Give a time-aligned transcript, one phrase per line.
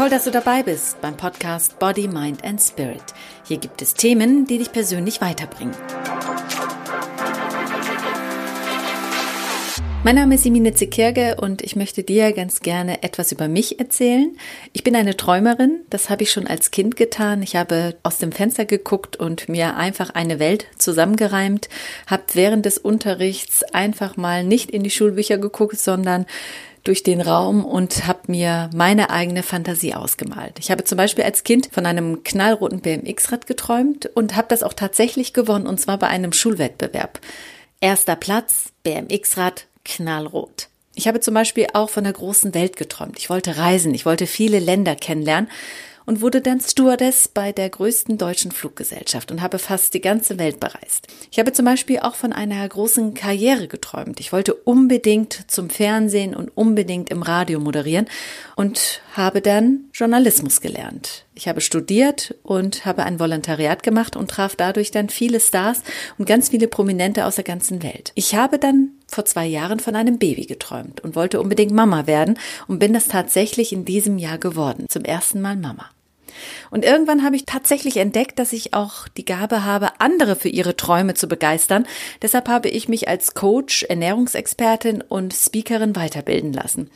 [0.00, 3.02] Toll, dass du dabei bist beim Podcast Body, Mind and Spirit.
[3.44, 5.74] Hier gibt es Themen, die dich persönlich weiterbringen.
[10.02, 14.34] Mein Name ist Simine Zekirge und ich möchte dir ganz gerne etwas über mich erzählen.
[14.72, 17.42] Ich bin eine Träumerin, das habe ich schon als Kind getan.
[17.42, 21.68] Ich habe aus dem Fenster geguckt und mir einfach eine Welt zusammengereimt,
[22.06, 26.24] habe während des Unterrichts einfach mal nicht in die Schulbücher geguckt, sondern
[26.84, 30.58] durch den Raum und habe mir meine eigene Fantasie ausgemalt.
[30.58, 34.72] Ich habe zum Beispiel als Kind von einem knallroten BMX-Rad geträumt und habe das auch
[34.72, 37.20] tatsächlich gewonnen, und zwar bei einem Schulwettbewerb.
[37.80, 40.68] Erster Platz, BMX-Rad, knallrot.
[40.94, 43.18] Ich habe zum Beispiel auch von der großen Welt geträumt.
[43.18, 45.48] Ich wollte reisen, ich wollte viele Länder kennenlernen
[46.10, 50.58] und wurde dann Stewardess bei der größten deutschen Fluggesellschaft und habe fast die ganze Welt
[50.58, 51.06] bereist.
[51.30, 54.18] Ich habe zum Beispiel auch von einer großen Karriere geträumt.
[54.18, 58.08] Ich wollte unbedingt zum Fernsehen und unbedingt im Radio moderieren
[58.56, 61.26] und habe dann Journalismus gelernt.
[61.36, 65.84] Ich habe studiert und habe ein Volontariat gemacht und traf dadurch dann viele Stars
[66.18, 68.10] und ganz viele Prominente aus der ganzen Welt.
[68.16, 72.36] Ich habe dann vor zwei Jahren von einem Baby geträumt und wollte unbedingt Mama werden
[72.66, 74.86] und bin das tatsächlich in diesem Jahr geworden.
[74.88, 75.88] Zum ersten Mal Mama.
[76.70, 80.76] Und irgendwann habe ich tatsächlich entdeckt, dass ich auch die Gabe habe, andere für ihre
[80.76, 81.86] Träume zu begeistern.
[82.22, 86.90] Deshalb habe ich mich als Coach, Ernährungsexpertin und Speakerin weiterbilden lassen.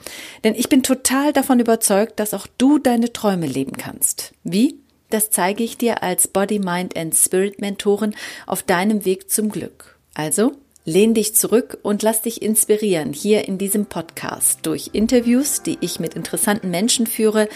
[0.45, 4.33] Denn ich bin total davon überzeugt, dass auch du deine Träume leben kannst.
[4.45, 4.78] Wie?
[5.11, 8.14] Das zeige ich dir als Body, Mind and Spirit Mentorin
[8.47, 9.98] auf deinem Weg zum Glück.
[10.14, 10.53] Also
[10.87, 15.99] Lehn dich zurück und lass dich inspirieren hier in diesem Podcast durch Interviews, die ich
[15.99, 17.49] mit interessanten Menschen führe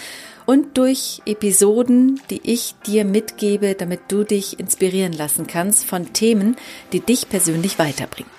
[0.47, 6.55] und durch Episoden, die ich dir mitgebe, damit du dich inspirieren lassen kannst von Themen,
[6.91, 8.38] die dich persönlich weiterbringen.